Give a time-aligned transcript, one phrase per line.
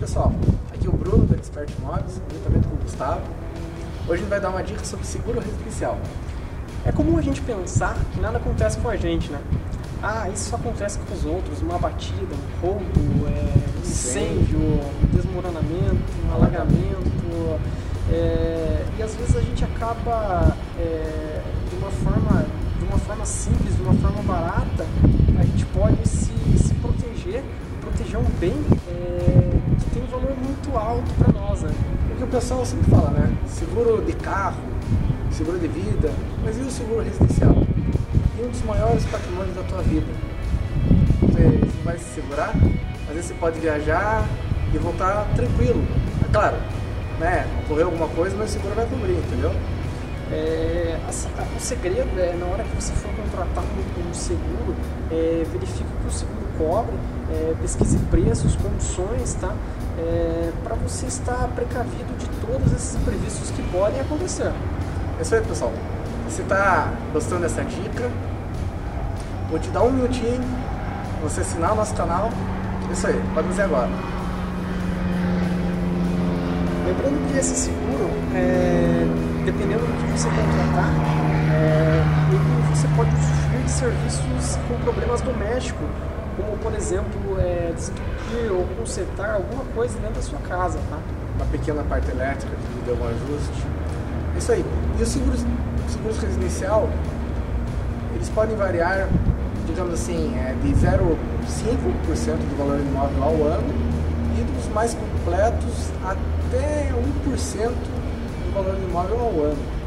[0.00, 0.32] pessoal,
[0.72, 3.20] aqui é o Bruno da Expert Imóveis, juntamente com o Gustavo.
[4.08, 5.98] Hoje a gente vai dar uma dica sobre seguro residencial.
[6.86, 9.38] É comum a gente pensar que nada acontece com a gente, né?
[10.02, 16.02] Ah, isso só acontece com os outros, uma batida, um roubo, é, incêndio, um desmoronamento,
[16.26, 17.60] um alagamento.
[18.10, 22.46] É, e às vezes a gente acaba é, de uma forma
[22.78, 24.86] de uma forma simples, de uma forma barata,
[25.38, 27.44] a gente pode se, se proteger,
[27.82, 28.54] proteger um bem
[28.88, 29.39] é, um
[30.10, 31.62] valor muito alto para nós.
[31.62, 31.70] Né?
[32.12, 33.32] O que o pessoal sempre fala, né?
[33.46, 34.60] Seguro de carro,
[35.30, 36.10] seguro de vida,
[36.44, 37.54] mas e o seguro residencial?
[38.38, 40.06] E um dos maiores patrimônios da tua vida.
[41.20, 42.54] Você vai se segurar,
[43.08, 44.26] às vezes você pode viajar
[44.74, 45.82] e voltar tranquilo.
[46.28, 46.56] É claro,
[47.18, 47.46] né?
[47.64, 49.52] Ocorreu alguma coisa, mas o seguro vai cobrir, entendeu?
[50.32, 54.76] É, o segredo é na hora que você for contratar um, um seguro,
[55.10, 56.94] é, verifique que o seguro cobre,
[57.32, 59.54] é, pesquise preços, condições, tá?
[59.98, 64.52] É, para você estar precavido de todos esses imprevistos que podem acontecer.
[65.18, 65.72] É isso aí, pessoal.
[66.28, 68.10] Se está gostando dessa dica,
[69.48, 70.44] vou te dar um minutinho,
[71.22, 72.30] você assinar o nosso canal.
[72.88, 73.88] É isso aí, pode fazer agora.
[76.86, 79.06] Lembrando que esse seguro, é,
[79.44, 80.90] dependendo do que você contratar,
[81.52, 82.02] é,
[82.74, 85.86] você pode sofrer de serviços com problemas domésticos,
[86.36, 87.72] como por exemplo é,
[88.50, 90.98] ou consertar alguma coisa dentro da sua casa, tá?
[91.36, 93.66] Uma pequena parte elétrica que deu um ajuste.
[94.36, 94.64] Isso aí.
[94.98, 95.44] E os seguros,
[95.88, 96.88] seguros residencial,
[98.14, 99.08] eles podem variar,
[99.66, 103.74] digamos assim, é, de 0,5% do valor do imóvel ao ano
[104.38, 106.92] e dos mais completos até
[107.26, 109.79] 1% do valor do imóvel ao ano.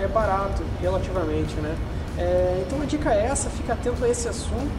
[0.00, 1.76] É barato, relativamente, né?
[2.16, 4.70] É, então a dica é essa, fica atento a esse assunto.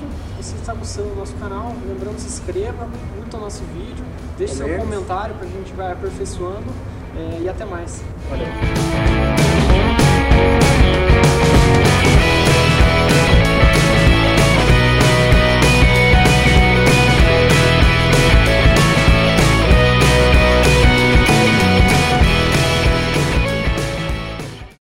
[0.42, 4.06] Se você está gostando do nosso canal, lembrando, se inscreva, curta o nosso vídeo,
[4.38, 6.72] deixe seu comentário para a gente vai aperfeiçoando
[7.18, 8.02] é, e até mais.
[8.30, 9.45] Valeu!